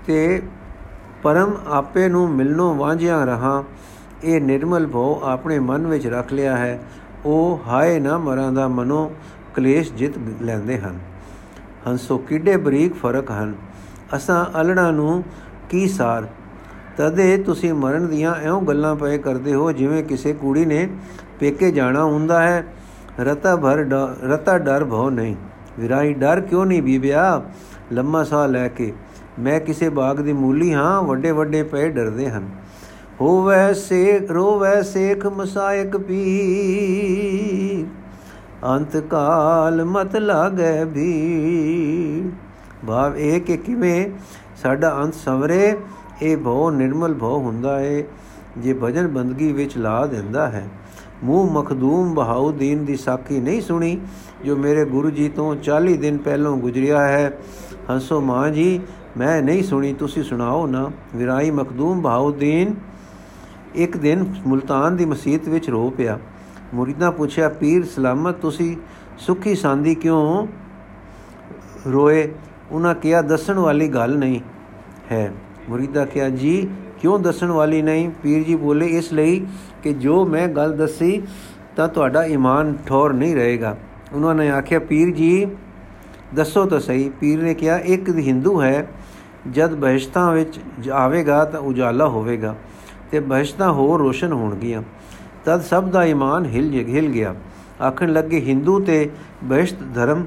[0.07, 0.43] ਤੇ
[1.23, 3.65] ਪਰਮ ਆਪੇ ਨੂੰ ਮਿਲਣੋਂ ਵਾਂਝਿਆ ਰਹਾ।
[4.25, 6.81] ਇਹ ਨਿਰਮਲ ਭਉ ਆਪਣੇ ਮਨ ਵਿੱਚ ਰੱਖ ਲਿਆ ਹੈ।
[7.25, 9.13] ਉਹ ਹਾਏ ਨਾ ਮਰਾਂ ਦਾ ਮਨੋ
[9.55, 10.99] ਕਲੇਸ਼ ਜਿੱਤ ਲੈਂਦੇ ਹਨ।
[11.89, 13.55] ਹੰਸੋ ਕਿੱਡੇ ਬਰੀਕ ਫ਼ਰਕ ਹਨ।
[14.17, 15.25] ਅਸਾਂ ਅਲੜਾ ਨੂੰ
[15.71, 16.27] ਕੀ ਸਾਰ?
[16.97, 20.89] ਤਦੇ ਤੁਸੀਂ ਮਰਨ ਦੀਆਂ ਐਉਂ ਗੱਲਾਂ ਪਏ ਕਰਦੇ ਹੋ ਜਿਵੇਂ ਕਿਸੇ ਕੁੜੀ ਨੇ
[21.41, 22.67] ਪੇਕੇ ਜਾਣਾ ਹੁੰਦਾ ਹੈ।
[23.21, 23.77] ਰਤਾ ਭਰ
[24.25, 25.37] ਰਤਾ ਡਰ ਭਉ ਨਹੀਂ।
[25.81, 27.43] ਵਿਰਾਈ ਡਰ ਕਿਉਂ ਨਹੀਂ ਬੀਬਿਆ?
[27.93, 28.93] ਲੰਮਾ ਸਾਹ ਲੈ ਕੇ।
[29.39, 32.49] ਮੈਂ ਕਿਸੇ ਬਾਗ ਦੀ ਮੂਲੀ ਹਾਂ, ਵੱਡੇ ਵੱਡੇ ਪਏ ਡਰਦੇ ਹਨ।
[33.21, 36.25] ਹੋਵੇ ਸੇਖ, ਰੋਵੇ ਸੇਖ ਮਸਾਇਕ ਪੀ
[38.65, 42.31] ਅੰਤ ਕਾਲ ਮਤ ਲਾਗੇ ਵੀ
[42.87, 44.11] ਭਾਵ ਇਹ ਕਿ ਕਿਵੇਂ
[44.63, 45.77] ਸਾਡਾ ਅੰਤ ਸਵਰੇ,
[46.23, 48.03] ਇਹ ਭਉ ਨਿਰਮਲ ਭਉ ਹੁੰਦਾ ਹੈ
[48.59, 50.69] ਜੇ ਭਜਨ ਬੰਦਗੀ ਵਿੱਚ ਲਾ ਦਿੰਦਾ ਹੈ।
[51.25, 54.01] ਮੂੰਹ ਮਖਦੂਮ ਬਹਾਉ ਦੀਨ ਦੀ ਸਾਖੀ ਨਹੀਂ ਸੁਣੀ,
[54.45, 57.39] ਜੋ ਮੇਰੇ ਗੁਰੂ ਜੀ ਤੋਂ 40 ਦਿਨ ਪਹਿਲਾਂ ਗੁਜ਼ਰਿਆ ਹੈ
[57.91, 58.81] ਹੰਸੋ ਮਾਂ ਜੀ,
[59.17, 62.75] ਮੈਂ ਨਹੀਂ ਸੁਣੀ, ਤੁਸੀਂ ਸੁਣਾਓ ਨਾ। ਵਿਰਾਈ ਮਖਦੂਮ ਬਹਾਉਦੀਨ,
[63.75, 66.19] ਇੱਕ ਦਿਨ ਮੁਲਤਾਨ ਦੀ ਮਸਜਿਦ ਵਿੱਚ ਰੋ ਪਿਆ।
[66.75, 68.77] ਮੁਰੀਦਾਂ ਪੁੱਛਿਆ, ਪੀਰ ਸਲਾਮਤ, ਤੁਸੀਂ
[69.19, 70.47] ਸੁਖੀ ਸਾਂਦੀ ਕਿਉਂ
[71.93, 72.33] ਰੋਏ?
[72.71, 74.41] ਉਹਨਾਂ ਕਿਹਾ, ਦੱਸਣ ਵਾਲੀ ਗੱਲ ਨਹੀਂ
[75.13, 75.33] ਹੈ।
[75.69, 76.69] ਮੁਰੀਦਾ ਕਿਹਾ, ਜੀ,
[77.01, 78.11] ਕਿਉਂ ਦੱਸਣ ਵਾਲੀ ਨਹੀਂ?
[78.23, 79.47] ਪੀਰ ਜੀ ਬੋਲੇ, ਇਸ ਲਈ
[79.83, 81.23] ਕਿ ਜੋ ਮੈਂ ਗੱਲ ਦੱਸੀ,
[81.77, 83.77] ਤਾਂ ਤੁਹਾਡਾ ਈਮਾਨ ਠੋਰ ਨਹੀਂ ਰਹੇਗਾ।
[84.13, 85.47] ਉਹਨਾਂ ਨੇ ਆਖਿਆ, ਪੀਰ ਜੀ
[86.35, 88.89] ਦੱਸੋ ਤਾਂ ਸਹੀ, ਪੀਰ ਨੇ ਕਿਹਾ, ਇੱਕ ਹਿੰਦੂ ਹੈ,
[89.51, 90.59] ਜਦ ਬਹਿਸ਼ਤਾਂ ਵਿੱਚ
[90.93, 92.55] ਆਵੇਗਾ ਤਾਂ ਉਜਾਲਾ ਹੋਵੇਗਾ
[93.11, 94.83] ਤੇ ਬਹਿਸ਼ਤਾਂ ਹੋਰ ਰੋਸ਼ਨ ਹੋਣਗੀਆਂ।
[95.45, 97.35] ਤਦ ਸਭ ਦਾ ਈਮਾਨ ਹਿਲ ਹਿਲ ਗਿਆ।
[97.83, 99.11] ਆਖਣ ਲੱਗੇ, ਹਿੰਦੂ ਤੇ
[99.45, 100.25] ਬਹਿਸ਼ਤ ਧਰਮ,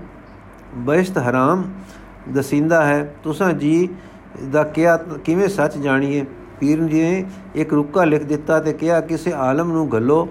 [0.75, 1.63] ਬਹਿਸ਼ਤ ਹਰਾਮ
[2.33, 3.89] ਦਸਿੰਦਾ ਹੈ, ਤੁਸਾਂ ਜੀ
[4.51, 6.25] ਦਾ ਕਿਹਾ ਕਿਵੇਂ ਸੱਚ ਜਾਣੀਏ?
[6.59, 10.27] ਪੀਰ ਜੀ ਨੇ ਇੱਕ ਰੁੱਕਾ ਲਿਖ ਦਿੱਤਾ ਤੇ ਕਿਹਾ, ਕਿਸੇ ਆਲਮ ਨੂੰ ਗੱਲੋ,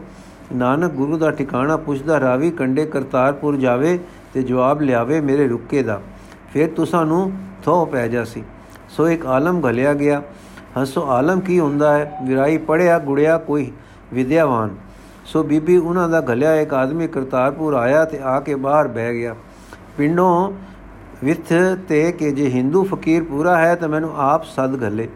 [0.54, 3.98] ਨਾਨਕ ਗੁਰੂ ਦਾ ਟਿਕਾਣਾ ਪੁੱਛਦਾ ਰਾਵੀ ਕੰਡੇ ਕਰਤਾਰਪੁਰ ਜਾਵੇ
[4.34, 6.00] ਤੇ ਜਵਾਬ ਲਿਆਵੇ ਮੇਰੇ ਰੁੱਕੇ ਦਾ।
[6.52, 7.32] ਫਿਰ ਤੁਸਾਂ ਨੂੰ
[7.64, 8.42] ਥੋ ਪੈ ਜਾਸੀ
[8.88, 10.22] ਸੋ। ਇੱਕ ਆਲਮ ਘਲਿਆ ਗਿਆ।
[10.82, 12.18] ਹਸੋ, ਆਲਮ ਕੀ ਹੁੰਦਾ ਹੈ?
[12.24, 13.72] ਵਿਰਾਈ ਪੜਿਆ ਗੁੜਿਆ ਕੋਈ
[14.14, 14.76] ਵਿਦਿਆਵਾਨ।
[15.24, 19.34] ਸੋ ਬੀਬੀ ਉਹਨਾਂ ਦਾ ਘਲਿਆ, ਇੱਕ ਆਦਮੀ ਕਰਤਾਰਪੁਰ ਆਇਆ ਤੇ ਆ ਕੇ ਬਾਹਰ ਬਹਿ ਗਿਆ।
[19.98, 20.52] ਪਿੰਡੋਂ
[21.24, 21.52] ਵਿਥ
[21.88, 25.08] ਤੇ ਕਿ ਜੇ ਹਿੰਦੂ ਫਕੀਰ ਪੂਰਾ ਹੈ ਤਾਂ ਮੈਨੂੰ ਆਪ ਸਦ ਘਲੇ।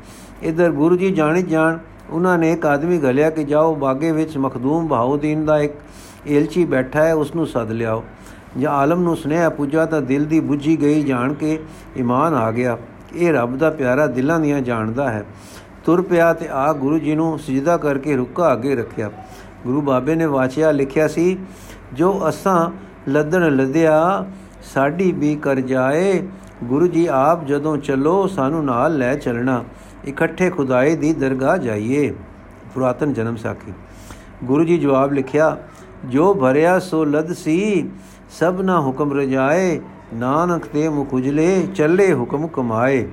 [0.43, 1.79] ਇਧਰ ਗੁਰੂ ਜੀ ਜਾਣੀ ਜਾਣ,
[2.11, 5.73] ਉਹਨਾਂ ਨੇ ਇੱਕ ਆਦਮੀ ਘਲਿਆ ਕਿ ਜਾਓ, ਬਾਗੇ ਵਿੱਚ ਮਖਦੂਮ ਬਹਾਉਦੀਨ ਦਾ ਇੱਕ
[6.27, 8.05] ਏਲਚੀ ਬੈਠਾ ਹੈ ਉਸ ਨੂੰ ਸੱਦ ਲਿਆਓ।
[8.59, 11.63] ਜਾਂ ਆਲਮ ਨੂੰ ਸੁਨੇਹਾ ਪੁੱਜਾ ਤਾਂ ਦਿਲ ਦੀ ਬੁੱਝੀ ਗਈ ਜਾਣ ਕੇ
[11.99, 12.79] ਈਮਾਨ ਆ ਗਿਆ।
[13.15, 15.25] ਇਹ ਰੱਬ ਦਾ ਪਿਆਰਾ ਦਿਲਾਂ ਦੀਆਂ ਜਾਣਦਾ ਹੈ।
[15.85, 19.11] ਤੁਰ ਪਿਆ ਤੇ ਆ ਗੁਰੂ ਜੀ ਨੂੰ ਸਜਦਾ ਕਰਕੇ ਰੁੱਕਾ ਅੱਗੇ ਰੱਖਿਆ।
[19.65, 21.39] ਗੁਰੂ ਬਾਬੇ ਨੇ ਵਾਚਿਆ, ਲਿਖਿਆ ਸੀ,
[21.93, 22.71] ਜੋ ਅਸਾਂ
[23.11, 24.27] ਲੱਦਣ ਲੱਦਿਆ,
[24.75, 26.29] ਸਾਡੀ ਵੀ ਕਰ ਜਾਏ।
[26.65, 29.65] ਗੁਰੂ ਜੀ ਆਪ ਜਦੋਂ ਚੱਲੋ, ਸਾਨੂੰ ਨਾਲ ਲੈ ਚੱਲਣਾ।
[30.09, 32.15] ਇਕੱਠੇ ਖੁਦਾਏ ਦੀ ਦਰਗਾਹ ਜਾਈਏ।
[32.75, 33.73] ਪੁਰਾਤਨ ਜਨਮ ਸਾਖੀ।
[34.45, 35.57] ਗੁਰੂ ਜੀ ਜਵਾਬ ਲਿਖਿਆ,
[36.05, 37.91] ਜੋ ਭਰਿਆ ਸੋ ਲਦ ਸੀ
[38.41, 39.81] ਸਭਨਾ ਹੁਕਮ ਰਜਾਏ,
[40.15, 43.09] ਨਾਨਕ ਤੇ ਮੁਖੁਜਲੇ ਚੱਲੇ ਹੁਕਮ ਕਮਾਏ।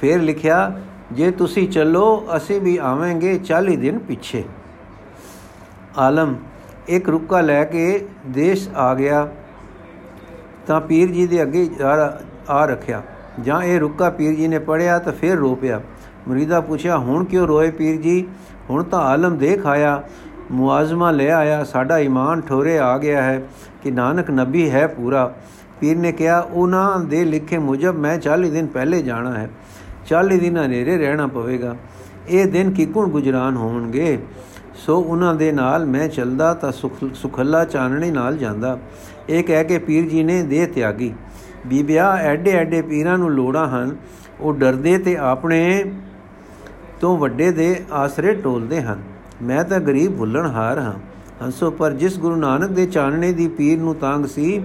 [0.00, 0.80] ਫੇਰ ਲਿਖਿਆ,
[1.12, 4.44] ਜੇ ਤੁਸੀਂ ਚੱਲੋ, ਅਸੀਂ ਵੀ ਆਵਾਂਗੇ 40 ਦਿਨ ਪਿੱਛੇ।
[5.98, 6.36] ਆਲਮ,
[6.88, 9.28] ਇੱਕ ਰੁੱਕਾ ਲੈ ਕੇ ਦੇਸ਼ ਆ ਗਿਆ।
[10.66, 11.70] ਤਾਂ ਪੀਰ ਜੀ ਦੇ ਅੱਗੇ
[12.50, 13.02] ਆ ਰੱਖਿਆ।
[13.40, 15.80] ਜਾਂ ਇਹ ਰੁੱਕਾ ਪੀਰ ਜੀ ਨੇ ਪੜਿਆ ਤਾਂ ਫਿਰ ਰੋ ਪਿਆ।
[16.28, 18.28] ਮਰੀਦਾ ਪੁੱਛਿਆ, ਹੁਣ ਕਿਉਂ ਰੋਏ ਪੀਰ ਜੀ?
[18.70, 20.02] ਹੁਣ ਤਾਂ ਆਲਮ ਦੇਖ ਆਇਆ।
[20.50, 23.48] ਮੁਆਜ਼ਮਾ ਲੈ ਆਇਆ, ਸਾਡਾ ਈਮਾਨ ਠੋਰੇ ਆ ਗਿਆ ਹੈ
[23.82, 25.34] ਕਿ ਨਾਨਕ ਨਬੀ ਹੈ ਪੂਰਾ।
[25.80, 29.50] ਪੀਰ ਨੇ ਕਿਹਾ, ਉਹਨਾਂ ਦੇ ਲਿਖੇ ਮੁਜਬ ਮੈਂ 40 ਦਿਨ ਪਹਿਲੇ ਜਾਣਾ ਹੈ।
[30.06, 31.76] 40 ਦਿਨ ਹਨੇਰੇ ਰਹਿਣਾ ਪਵੇਗਾ।
[32.28, 34.18] ਇਹ ਦਿਨ ਕਿਕੁਣ ਗੁਜਰਾਨ ਹੋਣਗੇ?
[34.74, 36.72] ਸੋ ਉਹਨਾਂ ਦੇ ਨਾਲ ਮੈਂ ਚੱਲਦਾ ਤਾਂ
[37.14, 38.78] ਸੁਖੱਲਾ ਚਾਨਣੇ ਨਾਲ ਜਾਂਦਾ।
[39.28, 41.14] ਇਹ ਕਹਿ ਕੇ ਪੀਰ ਜੀ ਨੇ ਦੇਹ ਤਿਆਗੀ।
[41.66, 43.96] ਬੀਬਿਆ, ਐਡੇ ਐਡੇ ਪੀਰਾਂ ਨੂੰ ਲੋੜਾਂ ਹਨ।
[44.40, 45.84] ਉਹ ਡਰਦੇ ਤੇ ਆਪਣੇ
[47.00, 49.02] ਤੋਂ ਵੱਡੇ ਦੇ ਆਸਰੇ ਟੋਲਦੇ ਹਨ।
[49.42, 50.92] ਮੈਂ ਤਾਂ ਗਰੀਬ ਭੁੱਲਣ ਹਾਰ ਹਾਂ।
[51.44, 54.62] ਹੰਸੋ, ਪਰ ਜਿਸ ਗੁਰੂ ਨਾਨਕ ਦੇ ਚਾਨਣੇ ਦੀ ਪੀਰ ਨੂੰ ਤਾਂਗ ਸੀ,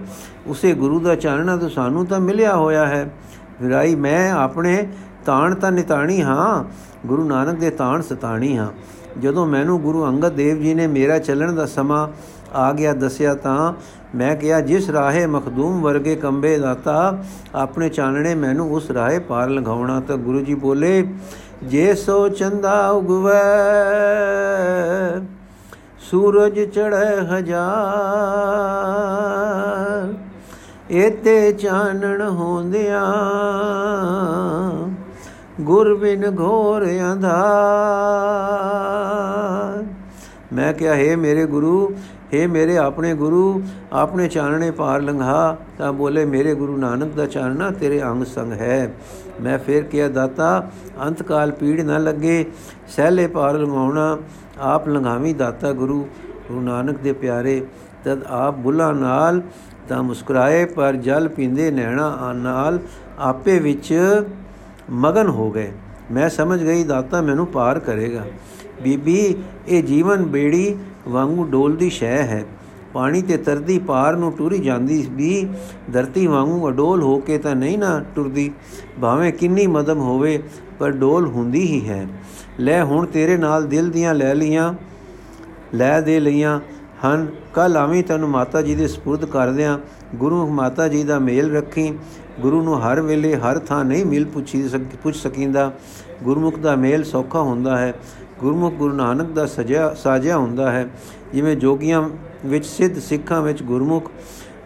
[0.47, 3.13] ਉਸੇ ਗੁਰੂ ਦਾ ਚਾਨਣਾ ਤਾਂ ਸਾਨੂੰ ਤਾਂ ਮਿਲਿਆ ਹੋਇਆ ਹੈ।
[3.61, 4.87] ਵਿਰਾਈ, ਮੈਂ ਆਪਣੇ
[5.25, 6.63] ਤਾਣ ਤਾਂ ਨਿਤਾਣੀ ਹਾਂ,
[7.07, 8.71] ਗੁਰੂ ਨਾਨਕ ਦੇ ਤਾਣ ਸਤਾਣੀ ਹਾਂ।
[9.19, 12.07] ਜਦੋਂ ਮੈਨੂੰ ਗੁਰੂ ਅੰਗਦ ਦੇਵ ਜੀ ਨੇ ਮੇਰਾ ਚੱਲਣ ਦਾ ਸਮਾਂ
[12.53, 13.73] ਆ ਗਿਆ ਦੱਸਿਆ ਤਾਂ
[14.15, 17.23] ਮੈਂ ਕਿਹਾ, ਜਿਸ ਰਾਹੇ ਮਖਦੂਮ ਵਰਗੇ ਕੰਬੇ ਦਾਤਾ,
[17.55, 21.07] ਆਪਣੇ ਚਾਨਣੇ ਮੈਨੂੰ ਉਸ ਰਾਹੇ ਪਾਰ ਲੰਘਾਉਣਾ। ਤਾਂ ਗੁਰੂ ਜੀ ਬੋਲੇ
[21.63, 23.33] ਜੇ ਸੋ ਚੰਦਾ ਉਗਵੇ,
[25.99, 27.73] ਸੂਰਜ ਚੜ੍ਹੇ ਹਜ਼ਾਰ,
[30.91, 33.05] ਏਤੇ ਚਾਨਣ ਹੁੰਦਿਆਂ
[35.61, 37.33] ਗੁਰ ਬਿਨ ਘੋਰ ਅੰਧਾਰ।
[40.53, 41.93] ਮੈਂ ਕਿਹਾ, ਹੈ ਮੇਰੇ ਗੁਰੂ
[42.33, 47.71] हे ਮੇਰੇ ਆਪਣੇ ਗੁਰੂ, ਆਪਣੇ ਚਾਨਣੇ ਪਾਰ ਲੰਘਾ, ਤਾਂ ਬੋਲੇ, ਮੇਰੇ ਗੁਰੂ ਨਾਨਕ ਦਾ ਚਾਨਣਾ
[47.71, 48.93] ਤੇਰੇ ਅੰਗ ਸੰਗ ਹੈ।
[49.41, 50.69] ਮੈਂ ਫੇਰ ਕਿਹਾ, ਦਾਤਾ,
[51.07, 52.45] ਅੰਤਕਾਲ ਪੀੜ ਨਾ ਲੱਗੇ,
[52.87, 54.17] ਸਹਿਲੇ ਪਾਰ ਲੰਘਾਉਣਾ
[54.59, 56.07] ਆਪ ਲੰਘਾਵੀ ਦਾਤਾ ਗੁਰੂ
[56.47, 57.65] ਗੁਰੂ ਨਾਨਕ ਦੇ ਪਿਆਰੇ।
[58.05, 59.41] ਤਦ ਆਪ ਬੁੱਲਾ ਨਾਲ
[59.89, 62.79] ਤਾਂ ਮੁਸਕਰਾਏ, ਪਰ ਜਲ ਪੀਂਦੇ ਨੈਣਾ ਨਾਲ
[63.19, 63.93] ਆਪੇ ਵਿੱਚ
[64.89, 65.71] ਮਗਨ ਹੋ ਗਏ।
[66.11, 68.25] ਮੈਂ ਸਮਝ ਗਈ, ਦਾਤਾ ਮੈਨੂੰ ਪਾਰ ਕਰੇਗਾ।
[68.81, 69.35] ਬੀਬੀ,
[69.67, 70.75] ਇਹ ਜੀਵਨ ਬੇੜੀ
[71.07, 72.43] ਵਾਂਗੂ ਡੋਲਦੀ ਸ਼ੈ ਹੈ।
[72.93, 75.47] ਪਾਣੀ ਤੇ ਤਰਦੀ ਪਾਰ ਨੂੰ ਟੁਰੀ ਜਾਂਦੀ ਵੀ
[75.93, 78.51] ਧਰਤੀ ਵਾਂਗੂ ਅਡੋਲ ਹੋ ਕੇ ਤਾਂ ਨਹੀਂ ਨਾ ਟੁਰਦੀ।
[79.01, 80.43] ਭਾਵੇਂ ਕਿੰਨੀ ਮਦਮ ਹੋਵੇ,
[80.79, 82.07] ਪਰ ਡੋਲ ਹੁੰਦੀ ਹੀ ਹੈ।
[82.59, 84.73] ਲੈ ਹੁਣ ਤੇਰੇ ਨਾਲ ਦਿਲ ਦੀਆਂ ਲੈ ਲੀਆਂ,
[85.73, 86.59] ਲੈ ਦੇ ਲਈਆਂ
[87.05, 89.77] ਹਨ। ਕੱਲ ਆਵੀਂ ਤੈਨੂੰ ਮਾਤਾ ਜੀ ਦੇ ਸਪੁਰਦ ਕਰਦਿਆਂ
[90.15, 91.93] ਗੁਰੂ ਮਾਤਾ ਜੀ ਦਾ ਮੇਲ ਰੱਖੀ।
[92.39, 94.69] ਗੁਰੂ ਨੂੰ ਹਰ ਵੇਲੇ ਹਰ ਥਾਂ ਨਹੀਂ ਮਿਲ ਪੁੱਛੀ
[95.03, 95.71] ਪੁੱਛ ਸਕੀਂਦਾ।
[96.23, 97.93] ਗੁਰਮੁਖ ਦਾ ਮੇਲ ਸੌਖਾ ਹੁੰਦਾ ਹੈ।
[98.43, 100.89] ਗੁਰਮੁਖ ਗੁਰੂ ਨਾਨਕ ਦਾ ਸਜਿਆ, ਸਾਜਿਆ ਹੁੰਦਾ ਹੈ।
[101.33, 102.09] ਜਿਵੇਂ ਜੋਗੀਆਂ
[102.45, 104.11] ਵਿੱਚ, ਸਿੱਧ ਸਿੱਖਾਂ ਵਿੱਚ ਗੁਰਮੁਖ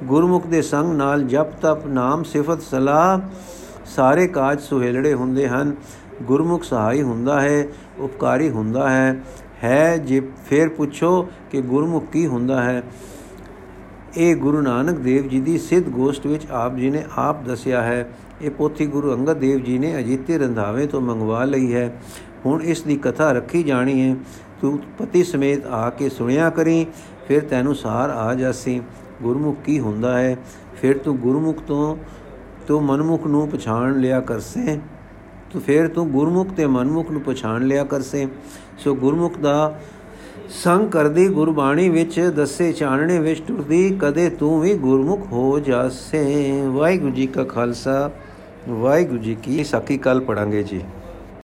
[0.03, 3.19] ਗੁਰਮੁਖ ਦੇ ਸੰਗ ਨਾਲ ਜਪ ਤਪ, ਨਾਮ, ਸਿਫਤ, ਸਲਾਹ
[3.85, 5.75] ਸਾਰੇ ਕਾਜ ਸੁਹੇਲੜੇ ਹੁੰਦੇ ਹਨ।
[6.23, 7.67] ਗੁਰਮੁਖ ਸਹਾਈ ਹੁੰਦਾ ਹੈ,
[7.99, 9.23] ਉਪਕਾਰੀ ਹੁੰਦਾ ਹੈ।
[9.63, 12.83] ਹੈ ਜੇ ਫੇਰ ਪੁੱਛੋ ਕਿ ਗੁਰਮੁਖ ਕੀ ਹੁੰਦਾ ਹੈ।
[14.17, 18.10] ਇਹ ਗੁਰੂ ਨਾਨਕ ਦੇਵ ਜੀ ਦੀ ਸਿੱਧ ਗੋਸ਼ਟ ਵਿੱਚ ਆਪ ਜੀ ਨੇ ਆਪ ਦੱਸਿਆ ਹੈ।
[18.41, 22.02] ਇਹ ਪੋਥੀ ਗੁਰੂ ਅੰਗਦ ਦੇਵ ਜੀ ਨੇ ਅਜੀਤੇ ਰੰਧਾਵੇ ਤੋਂ ਮੰਗਵਾ ਲਈ ਹੈ।
[22.46, 24.15] ਹੁਣ ਇਸ ਦੀ ਕਥਾ ਰੱਖੀ ਜਾਣੀ ਹੈ।
[24.62, 26.88] ਤੂੰ ਪਤੀ ਸਮੇਤ ਆ ਕੇ ਸੁਣਿਆ ਕਰੀ,
[27.28, 28.82] ਫਿਰ ਤੈਨੂੰ ਸਾਰ ਆ ਜਾਸੀ।
[29.22, 30.38] ਗੁਰਮੁਖ ਕੀ ਹੁੰਦਾ ਹੈ?
[30.82, 31.98] ਫਿਰ ਤੂੰ ਗੁਰਮੁਖ ਤੋਂ,
[32.67, 34.80] ਤੂੰ ਮਨਮੁਖ ਨੂੰ ਪਛਾਣ ਲਿਆ ਕਰਸੇ।
[35.54, 38.28] ਤੂੰ ਫਿਰ ਤੂੰ ਗੁਰਮੁਖ ਤੇ ਮਨਮੁਖ ਨੂੰ ਪਛਾਣ ਲਿਆ ਕਰਸੇ।
[38.78, 39.80] ਸੋ ਗੁਰਮੁਖ ਦਾ
[40.49, 47.12] ਸੰਗ ਕਰਦੀ ਗੁਰਬਾਣੀ ਵਿੱਚ, ਦੱਸੇ ਚਾਨਣੇ ਵਿੱਚ ਟੁਰਦੀ, ਕਦੇ ਤੂੰ ਵੀ ਗੁਰਮੁਖ ਹੋ ਜਾਸੇ। ਵਾਹਿਗੁਰੂ
[47.12, 48.12] ਜੀ ਕਾ ਖਾਲਸਾ,
[48.69, 50.81] ਵਾਹਿਗੁਰੂ ਜੀ ਕੀ ਸਾਖੀ। ਕੱਲ ਪੜਾਂਗੇ ਜੀ।